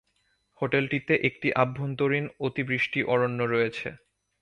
[0.61, 3.87] হোটেলটিতে একটি আভ্যন্তরীণ অতিবৃষ্টি অরণ্য রয়েছে।